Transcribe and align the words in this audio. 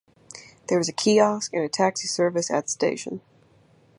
There 0.67 0.79
is 0.79 0.89
a 0.89 0.93
kiosk 0.93 1.53
and 1.53 1.63
a 1.63 1.69
taxi 1.69 2.07
service 2.07 2.49
at 2.49 2.63
the 2.65 2.71
station. 2.71 3.21